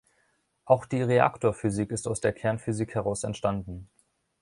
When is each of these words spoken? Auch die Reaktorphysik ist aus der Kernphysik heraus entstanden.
Auch 0.65 0.87
die 0.87 1.03
Reaktorphysik 1.03 1.91
ist 1.91 2.07
aus 2.07 2.21
der 2.21 2.33
Kernphysik 2.33 2.95
heraus 2.95 3.23
entstanden. 3.23 3.87